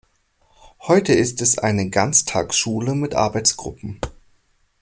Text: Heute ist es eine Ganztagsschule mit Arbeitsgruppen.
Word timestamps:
Heute 0.87 1.13
ist 1.13 1.43
es 1.43 1.59
eine 1.59 1.91
Ganztagsschule 1.91 2.95
mit 2.95 3.13
Arbeitsgruppen. 3.13 4.01